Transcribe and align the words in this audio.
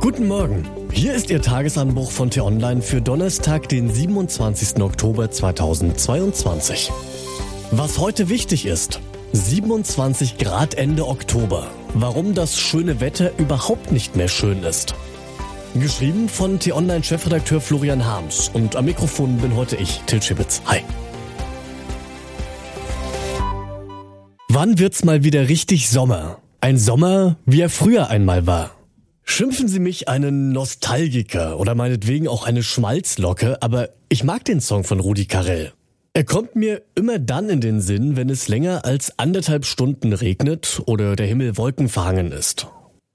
Guten 0.00 0.28
Morgen. 0.28 0.66
Hier 0.90 1.12
ist 1.12 1.28
Ihr 1.28 1.42
Tagesanbruch 1.42 2.10
von 2.10 2.30
T-Online 2.30 2.80
für 2.80 3.02
Donnerstag, 3.02 3.68
den 3.68 3.92
27. 3.92 4.80
Oktober 4.80 5.30
2022. 5.30 6.90
Was 7.70 7.98
heute 7.98 8.30
wichtig 8.30 8.64
ist. 8.64 9.00
27 9.32 10.38
Grad 10.38 10.72
Ende 10.72 11.06
Oktober. 11.06 11.66
Warum 11.92 12.34
das 12.34 12.58
schöne 12.58 13.00
Wetter 13.00 13.32
überhaupt 13.36 13.92
nicht 13.92 14.16
mehr 14.16 14.28
schön 14.28 14.62
ist. 14.62 14.94
Geschrieben 15.74 16.30
von 16.30 16.58
T-Online-Chefredakteur 16.58 17.60
Florian 17.60 18.06
Harms. 18.06 18.50
Und 18.54 18.76
am 18.76 18.86
Mikrofon 18.86 19.36
bin 19.36 19.54
heute 19.54 19.76
ich, 19.76 20.00
Til 20.06 20.22
Schibitz. 20.22 20.62
Hi. 20.64 20.80
Wann 24.48 24.78
wird's 24.78 25.04
mal 25.04 25.24
wieder 25.24 25.50
richtig 25.50 25.90
Sommer? 25.90 26.38
Ein 26.62 26.78
Sommer, 26.78 27.36
wie 27.44 27.60
er 27.60 27.68
früher 27.68 28.08
einmal 28.08 28.46
war. 28.46 28.79
Schimpfen 29.32 29.68
Sie 29.68 29.78
mich 29.78 30.08
einen 30.08 30.50
Nostalgiker 30.50 31.60
oder 31.60 31.76
meinetwegen 31.76 32.26
auch 32.26 32.44
eine 32.44 32.64
Schmalzlocke, 32.64 33.62
aber 33.62 33.90
ich 34.08 34.24
mag 34.24 34.44
den 34.44 34.60
Song 34.60 34.82
von 34.82 34.98
Rudi 34.98 35.26
Carell. 35.26 35.72
Er 36.12 36.24
kommt 36.24 36.56
mir 36.56 36.82
immer 36.96 37.20
dann 37.20 37.48
in 37.48 37.60
den 37.60 37.80
Sinn, 37.80 38.16
wenn 38.16 38.28
es 38.28 38.48
länger 38.48 38.84
als 38.84 39.20
anderthalb 39.20 39.66
Stunden 39.66 40.12
regnet 40.12 40.82
oder 40.86 41.14
der 41.14 41.28
Himmel 41.28 41.56
wolkenverhangen 41.56 42.32
ist. 42.32 42.66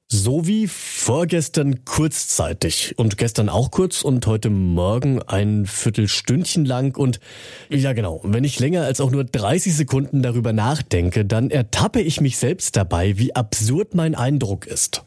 So 0.08 0.48
wie 0.48 0.68
vorgestern 0.68 1.84
kurzzeitig 1.84 2.94
und 2.98 3.18
gestern 3.18 3.50
auch 3.50 3.70
kurz 3.70 4.02
und 4.02 4.26
heute 4.26 4.50
Morgen 4.50 5.22
ein 5.22 5.66
Viertelstündchen 5.66 6.64
lang 6.64 6.96
und 6.96 7.20
ja 7.70 7.92
genau, 7.92 8.22
wenn 8.24 8.46
ich 8.46 8.58
länger 8.58 8.86
als 8.86 9.02
auch 9.02 9.12
nur 9.12 9.26
30 9.26 9.76
Sekunden 9.76 10.24
darüber 10.24 10.54
nachdenke, 10.54 11.26
dann 11.26 11.52
ertappe 11.52 12.00
ich 12.00 12.22
mich 12.22 12.38
selbst 12.38 12.78
dabei, 12.78 13.18
wie 13.18 13.36
absurd 13.36 13.96
mein 13.96 14.16
Eindruck 14.16 14.66
ist. 14.66 15.04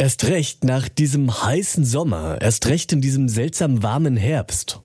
Erst 0.00 0.24
recht 0.24 0.64
nach 0.64 0.88
diesem 0.88 1.42
heißen 1.42 1.84
Sommer, 1.84 2.40
erst 2.40 2.68
recht 2.68 2.90
in 2.90 3.02
diesem 3.02 3.28
seltsam 3.28 3.82
warmen 3.82 4.16
Herbst. 4.16 4.80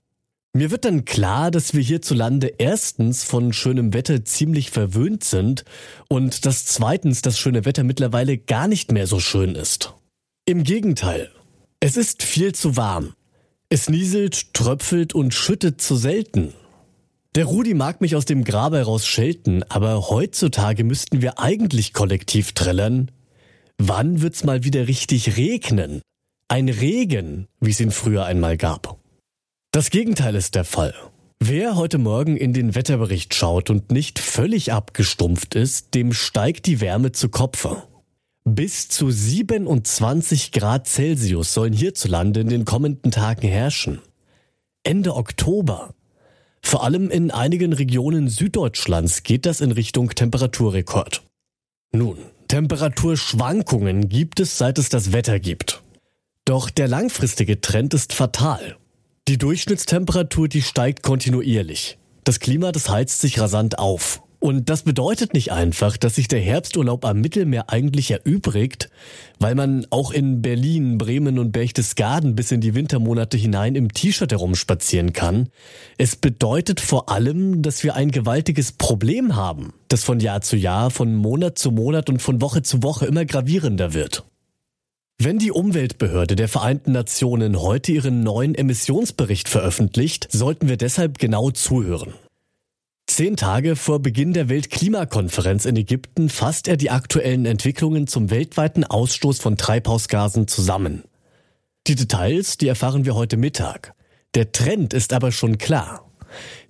Mir 0.52 0.70
wird 0.70 0.84
dann 0.84 1.06
klar, 1.06 1.50
dass 1.50 1.72
wir 1.72 1.80
hierzulande 1.80 2.52
erstens 2.58 3.24
von 3.24 3.54
schönem 3.54 3.94
Wetter 3.94 4.26
ziemlich 4.26 4.70
verwöhnt 4.70 5.24
sind 5.24 5.64
und 6.10 6.44
dass 6.44 6.66
zweitens 6.66 7.22
das 7.22 7.38
schöne 7.38 7.64
Wetter 7.64 7.82
mittlerweile 7.82 8.36
gar 8.36 8.68
nicht 8.68 8.92
mehr 8.92 9.06
so 9.06 9.18
schön 9.18 9.54
ist. 9.54 9.94
Im 10.44 10.64
Gegenteil. 10.64 11.30
Es 11.80 11.96
ist 11.96 12.22
viel 12.22 12.54
zu 12.54 12.76
warm. 12.76 13.14
Es 13.70 13.88
nieselt, 13.88 14.52
tröpfelt 14.52 15.14
und 15.14 15.32
schüttet 15.32 15.80
zu 15.80 15.96
selten. 15.96 16.52
Der 17.34 17.46
Rudi 17.46 17.72
mag 17.72 18.02
mich 18.02 18.16
aus 18.16 18.26
dem 18.26 18.44
Grabe 18.44 18.76
heraus 18.76 19.06
schelten, 19.06 19.62
aber 19.70 20.10
heutzutage 20.10 20.84
müssten 20.84 21.22
wir 21.22 21.38
eigentlich 21.38 21.94
kollektiv 21.94 22.52
trällern. 22.52 23.10
Wann 23.78 24.22
wird's 24.22 24.44
mal 24.44 24.64
wieder 24.64 24.88
richtig 24.88 25.36
regnen? 25.36 26.00
Ein 26.48 26.68
Regen, 26.68 27.48
wie 27.60 27.70
es 27.70 27.80
ihn 27.80 27.90
früher 27.90 28.24
einmal 28.24 28.56
gab. 28.56 28.98
Das 29.72 29.90
Gegenteil 29.90 30.34
ist 30.34 30.54
der 30.54 30.64
Fall. 30.64 30.94
Wer 31.38 31.76
heute 31.76 31.98
Morgen 31.98 32.36
in 32.36 32.54
den 32.54 32.74
Wetterbericht 32.74 33.34
schaut 33.34 33.68
und 33.68 33.92
nicht 33.92 34.18
völlig 34.18 34.72
abgestumpft 34.72 35.54
ist, 35.54 35.94
dem 35.94 36.12
steigt 36.12 36.66
die 36.66 36.80
Wärme 36.80 37.12
zu 37.12 37.28
Kopfe. 37.28 37.82
Bis 38.44 38.88
zu 38.88 39.10
27 39.10 40.52
Grad 40.52 40.86
Celsius 40.86 41.52
sollen 41.52 41.72
hierzulande 41.72 42.40
in 42.40 42.48
den 42.48 42.64
kommenden 42.64 43.10
Tagen 43.10 43.46
herrschen. 43.46 44.00
Ende 44.82 45.14
Oktober. 45.14 45.94
Vor 46.62 46.84
allem 46.84 47.10
in 47.10 47.30
einigen 47.30 47.72
Regionen 47.72 48.28
Süddeutschlands 48.28 49.24
geht 49.24 49.44
das 49.46 49.60
in 49.60 49.72
Richtung 49.72 50.10
Temperaturrekord. 50.10 51.22
Nun, 51.92 52.18
Temperaturschwankungen 52.48 54.08
gibt 54.08 54.40
es, 54.40 54.58
seit 54.58 54.78
es 54.78 54.88
das 54.88 55.12
Wetter 55.12 55.40
gibt. 55.40 55.82
Doch 56.44 56.70
der 56.70 56.88
langfristige 56.88 57.60
Trend 57.60 57.92
ist 57.94 58.12
fatal. 58.12 58.76
Die 59.28 59.38
Durchschnittstemperatur, 59.38 60.48
die 60.48 60.62
steigt 60.62 61.02
kontinuierlich. 61.02 61.98
Das 62.22 62.38
Klima, 62.38 62.70
das 62.70 62.88
heizt 62.88 63.20
sich 63.20 63.40
rasant 63.40 63.78
auf. 63.78 64.22
Und 64.46 64.70
das 64.70 64.84
bedeutet 64.84 65.34
nicht 65.34 65.50
einfach, 65.50 65.96
dass 65.96 66.14
sich 66.14 66.28
der 66.28 66.38
Herbsturlaub 66.38 67.04
am 67.04 67.20
Mittelmeer 67.20 67.68
eigentlich 67.68 68.12
erübrigt, 68.12 68.90
weil 69.40 69.56
man 69.56 69.88
auch 69.90 70.12
in 70.12 70.40
Berlin, 70.40 70.98
Bremen 70.98 71.40
und 71.40 71.50
Berchtesgaden 71.50 72.36
bis 72.36 72.52
in 72.52 72.60
die 72.60 72.76
Wintermonate 72.76 73.36
hinein 73.36 73.74
im 73.74 73.92
T-Shirt 73.92 74.30
herumspazieren 74.30 75.12
kann. 75.12 75.48
Es 75.98 76.14
bedeutet 76.14 76.78
vor 76.78 77.08
allem, 77.08 77.60
dass 77.60 77.82
wir 77.82 77.96
ein 77.96 78.12
gewaltiges 78.12 78.70
Problem 78.70 79.34
haben, 79.34 79.72
das 79.88 80.04
von 80.04 80.20
Jahr 80.20 80.42
zu 80.42 80.56
Jahr, 80.56 80.92
von 80.92 81.16
Monat 81.16 81.58
zu 81.58 81.72
Monat 81.72 82.08
und 82.08 82.22
von 82.22 82.40
Woche 82.40 82.62
zu 82.62 82.84
Woche 82.84 83.06
immer 83.06 83.24
gravierender 83.24 83.94
wird. 83.94 84.24
Wenn 85.18 85.40
die 85.40 85.50
Umweltbehörde 85.50 86.36
der 86.36 86.46
Vereinten 86.46 86.92
Nationen 86.92 87.60
heute 87.60 87.90
ihren 87.90 88.22
neuen 88.22 88.54
Emissionsbericht 88.54 89.48
veröffentlicht, 89.48 90.28
sollten 90.30 90.68
wir 90.68 90.76
deshalb 90.76 91.18
genau 91.18 91.50
zuhören. 91.50 92.14
Zehn 93.06 93.36
Tage 93.36 93.76
vor 93.76 94.00
Beginn 94.00 94.32
der 94.32 94.48
Weltklimakonferenz 94.48 95.64
in 95.64 95.76
Ägypten 95.76 96.28
fasst 96.28 96.68
er 96.68 96.76
die 96.76 96.90
aktuellen 96.90 97.46
Entwicklungen 97.46 98.06
zum 98.06 98.30
weltweiten 98.30 98.84
Ausstoß 98.84 99.38
von 99.38 99.56
Treibhausgasen 99.56 100.48
zusammen. 100.48 101.04
Die 101.86 101.94
Details, 101.94 102.58
die 102.58 102.68
erfahren 102.68 103.04
wir 103.04 103.14
heute 103.14 103.36
Mittag. 103.36 103.94
Der 104.34 104.52
Trend 104.52 104.92
ist 104.92 105.12
aber 105.12 105.32
schon 105.32 105.56
klar. 105.56 106.10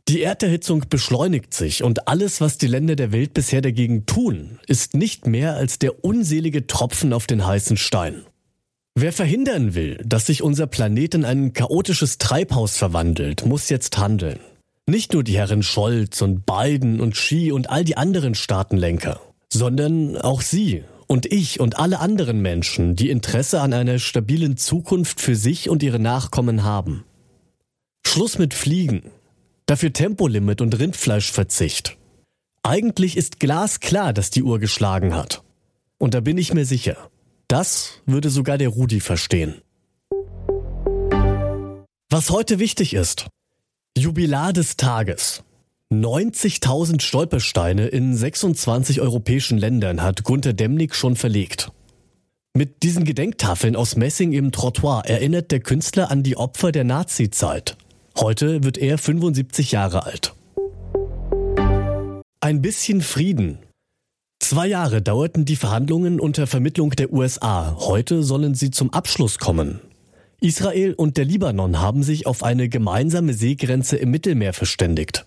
Die 0.08 0.22
Erderhitzung 0.22 0.84
beschleunigt 0.88 1.52
sich 1.52 1.82
und 1.82 2.06
alles, 2.06 2.40
was 2.40 2.58
die 2.58 2.68
Länder 2.68 2.94
der 2.94 3.10
Welt 3.10 3.34
bisher 3.34 3.60
dagegen 3.60 4.06
tun, 4.06 4.60
ist 4.68 4.94
nicht 4.94 5.26
mehr 5.26 5.56
als 5.56 5.80
der 5.80 6.04
unselige 6.04 6.68
Tropfen 6.68 7.12
auf 7.12 7.26
den 7.26 7.44
heißen 7.44 7.76
Stein. 7.76 8.22
Wer 8.94 9.12
verhindern 9.12 9.74
will, 9.74 10.00
dass 10.04 10.26
sich 10.26 10.42
unser 10.42 10.66
Planet 10.68 11.14
in 11.14 11.24
ein 11.24 11.54
chaotisches 11.54 12.18
Treibhaus 12.18 12.76
verwandelt, 12.76 13.44
muss 13.44 13.68
jetzt 13.68 13.98
handeln. 13.98 14.38
Nicht 14.88 15.14
nur 15.14 15.24
die 15.24 15.36
Herren 15.36 15.64
Scholz 15.64 16.22
und 16.22 16.46
Biden 16.46 17.00
und 17.00 17.14
Xi 17.14 17.50
und 17.50 17.70
all 17.70 17.82
die 17.82 17.96
anderen 17.96 18.36
Staatenlenker, 18.36 19.20
sondern 19.52 20.16
auch 20.16 20.42
Sie 20.42 20.84
und 21.08 21.26
ich 21.26 21.58
und 21.58 21.76
alle 21.80 21.98
anderen 21.98 22.40
Menschen, 22.40 22.94
die 22.94 23.10
Interesse 23.10 23.60
an 23.60 23.72
einer 23.72 23.98
stabilen 23.98 24.56
Zukunft 24.56 25.20
für 25.20 25.34
sich 25.34 25.68
und 25.68 25.82
ihre 25.82 25.98
Nachkommen 25.98 26.62
haben. 26.62 27.04
Schluss 28.06 28.38
mit 28.38 28.54
Fliegen. 28.54 29.10
Dafür 29.66 29.92
Tempolimit 29.92 30.60
und 30.60 30.78
Rindfleischverzicht. 30.78 31.96
Eigentlich 32.62 33.16
ist 33.16 33.40
glasklar, 33.40 34.12
dass 34.12 34.30
die 34.30 34.44
Uhr 34.44 34.60
geschlagen 34.60 35.16
hat. 35.16 35.42
Und 35.98 36.14
da 36.14 36.20
bin 36.20 36.38
ich 36.38 36.54
mir 36.54 36.64
sicher. 36.64 37.10
Das 37.48 38.02
würde 38.06 38.30
sogar 38.30 38.56
der 38.56 38.68
Rudi 38.68 39.00
verstehen. 39.00 39.56
Was 42.08 42.30
heute 42.30 42.60
wichtig 42.60 42.94
ist. 42.94 43.26
Jubilar 43.96 44.52
des 44.52 44.76
Tages. 44.76 45.42
90.000 45.90 47.00
Stolpersteine 47.00 47.86
in 47.86 48.14
26 48.14 49.00
europäischen 49.00 49.56
Ländern 49.56 50.02
hat 50.02 50.22
Gunter 50.22 50.52
Demnig 50.52 50.94
schon 50.94 51.16
verlegt. 51.16 51.72
Mit 52.54 52.82
diesen 52.82 53.04
Gedenktafeln 53.04 53.74
aus 53.74 53.96
Messing 53.96 54.32
im 54.32 54.52
Trottoir 54.52 55.04
erinnert 55.06 55.50
der 55.50 55.60
Künstler 55.60 56.10
an 56.10 56.22
die 56.22 56.36
Opfer 56.36 56.72
der 56.72 56.84
Nazi-Zeit. 56.84 57.76
Heute 58.18 58.64
wird 58.64 58.76
er 58.76 58.98
75 58.98 59.72
Jahre 59.72 60.04
alt. 60.04 60.34
Ein 62.40 62.60
bisschen 62.60 63.00
Frieden, 63.00 63.58
Zwei 64.38 64.68
Jahre 64.68 65.02
dauerten 65.02 65.44
die 65.44 65.56
Verhandlungen 65.56 66.20
unter 66.20 66.46
Vermittlung 66.46 66.90
der 66.90 67.12
USA. 67.12 67.74
Heute 67.80 68.22
sollen 68.22 68.54
sie 68.54 68.70
zum 68.70 68.92
Abschluss 68.92 69.38
kommen. 69.38 69.80
Israel 70.40 70.94
und 70.94 71.16
der 71.16 71.24
Libanon 71.24 71.80
haben 71.80 72.02
sich 72.02 72.26
auf 72.26 72.42
eine 72.42 72.68
gemeinsame 72.68 73.32
Seegrenze 73.32 73.96
im 73.96 74.10
Mittelmeer 74.10 74.52
verständigt. 74.52 75.24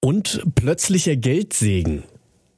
Und 0.00 0.42
plötzlicher 0.54 1.16
Geldsegen. 1.16 2.04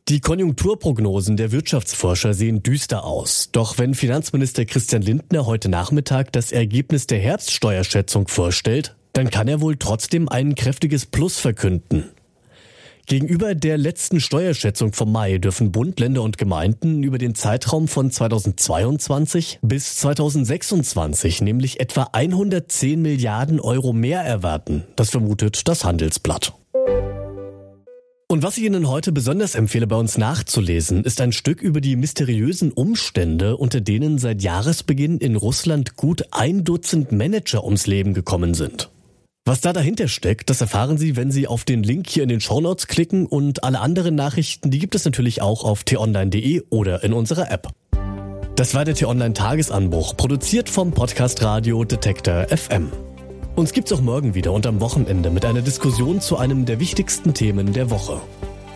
Die 0.08 0.20
Konjunkturprognosen 0.20 1.36
der 1.36 1.50
Wirtschaftsforscher 1.50 2.32
sehen 2.32 2.62
düster 2.62 3.04
aus. 3.04 3.50
Doch 3.50 3.78
wenn 3.78 3.94
Finanzminister 3.94 4.64
Christian 4.64 5.02
Lindner 5.02 5.46
heute 5.46 5.68
Nachmittag 5.68 6.30
das 6.32 6.52
Ergebnis 6.52 7.08
der 7.08 7.18
Herbststeuerschätzung 7.18 8.28
vorstellt, 8.28 8.94
dann 9.14 9.30
kann 9.30 9.48
er 9.48 9.60
wohl 9.60 9.76
trotzdem 9.76 10.28
ein 10.28 10.54
kräftiges 10.54 11.06
Plus 11.06 11.38
verkünden. 11.38 12.04
Gegenüber 13.06 13.54
der 13.54 13.78
letzten 13.78 14.18
Steuerschätzung 14.18 14.92
vom 14.92 15.12
Mai 15.12 15.38
dürfen 15.38 15.70
Bund, 15.70 16.00
Länder 16.00 16.22
und 16.22 16.38
Gemeinden 16.38 17.04
über 17.04 17.18
den 17.18 17.36
Zeitraum 17.36 17.86
von 17.86 18.10
2022 18.10 19.60
bis 19.62 19.98
2026 19.98 21.40
nämlich 21.40 21.78
etwa 21.78 22.08
110 22.10 23.00
Milliarden 23.00 23.60
Euro 23.60 23.92
mehr 23.92 24.22
erwarten. 24.22 24.82
Das 24.96 25.10
vermutet 25.10 25.68
das 25.68 25.84
Handelsblatt. 25.84 26.52
Und 28.28 28.42
was 28.42 28.58
ich 28.58 28.64
Ihnen 28.64 28.88
heute 28.88 29.12
besonders 29.12 29.54
empfehle, 29.54 29.86
bei 29.86 29.94
uns 29.94 30.18
nachzulesen, 30.18 31.04
ist 31.04 31.20
ein 31.20 31.30
Stück 31.30 31.62
über 31.62 31.80
die 31.80 31.94
mysteriösen 31.94 32.72
Umstände, 32.72 33.56
unter 33.56 33.80
denen 33.80 34.18
seit 34.18 34.42
Jahresbeginn 34.42 35.18
in 35.18 35.36
Russland 35.36 35.94
gut 35.94 36.24
ein 36.32 36.64
Dutzend 36.64 37.12
Manager 37.12 37.62
ums 37.62 37.86
Leben 37.86 38.14
gekommen 38.14 38.54
sind. 38.54 38.90
Was 39.48 39.60
da 39.60 39.72
dahinter 39.72 40.08
steckt, 40.08 40.50
das 40.50 40.60
erfahren 40.60 40.98
Sie, 40.98 41.14
wenn 41.14 41.30
Sie 41.30 41.46
auf 41.46 41.64
den 41.64 41.84
Link 41.84 42.08
hier 42.10 42.24
in 42.24 42.28
den 42.28 42.40
Shownotes 42.40 42.88
klicken 42.88 43.26
und 43.26 43.62
alle 43.62 43.78
anderen 43.78 44.16
Nachrichten, 44.16 44.72
die 44.72 44.80
gibt 44.80 44.96
es 44.96 45.04
natürlich 45.04 45.40
auch 45.40 45.62
auf 45.62 45.84
t-online.de 45.84 46.64
oder 46.68 47.04
in 47.04 47.12
unserer 47.12 47.52
App. 47.52 47.68
Das 48.56 48.74
war 48.74 48.84
der 48.84 48.96
T-Online-Tagesanbruch, 48.96 50.16
produziert 50.16 50.68
vom 50.68 50.90
Podcast 50.90 51.44
Radio 51.44 51.84
Detektor 51.84 52.48
FM. 52.48 52.90
Uns 53.54 53.72
gibt's 53.72 53.92
auch 53.92 54.00
morgen 54.00 54.34
wieder 54.34 54.52
und 54.52 54.66
am 54.66 54.80
Wochenende 54.80 55.30
mit 55.30 55.44
einer 55.44 55.62
Diskussion 55.62 56.20
zu 56.20 56.36
einem 56.38 56.64
der 56.64 56.80
wichtigsten 56.80 57.32
Themen 57.32 57.72
der 57.72 57.88
Woche. 57.90 58.20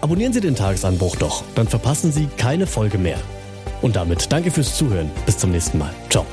Abonnieren 0.02 0.32
Sie 0.32 0.40
den 0.40 0.54
Tagesanbruch 0.54 1.16
doch, 1.16 1.42
dann 1.56 1.66
verpassen 1.66 2.12
Sie 2.12 2.28
keine 2.36 2.68
Folge 2.68 2.96
mehr. 2.96 3.18
Und 3.82 3.96
damit 3.96 4.30
danke 4.30 4.52
fürs 4.52 4.76
Zuhören. 4.76 5.10
Bis 5.26 5.36
zum 5.36 5.50
nächsten 5.50 5.78
Mal. 5.78 5.92
Ciao. 6.10 6.24